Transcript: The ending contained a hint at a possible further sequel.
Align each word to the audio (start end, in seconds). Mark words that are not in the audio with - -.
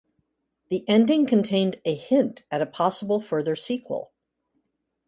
The 0.69 0.83
ending 0.89 1.27
contained 1.27 1.79
a 1.85 1.93
hint 1.93 2.41
at 2.49 2.59
a 2.59 2.65
possible 2.65 3.21
further 3.21 3.55
sequel. 3.55 4.11